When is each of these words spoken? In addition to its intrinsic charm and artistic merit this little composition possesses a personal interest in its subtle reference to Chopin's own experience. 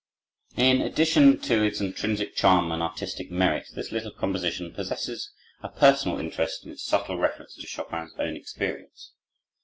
In 0.57 0.81
addition 0.81 1.37
to 1.41 1.61
its 1.61 1.79
intrinsic 1.79 2.33
charm 2.35 2.71
and 2.71 2.81
artistic 2.81 3.29
merit 3.29 3.67
this 3.75 3.91
little 3.91 4.09
composition 4.09 4.73
possesses 4.73 5.29
a 5.61 5.69
personal 5.69 6.17
interest 6.17 6.65
in 6.65 6.71
its 6.71 6.81
subtle 6.83 7.19
reference 7.19 7.53
to 7.53 7.67
Chopin's 7.67 8.15
own 8.17 8.35
experience. 8.35 9.11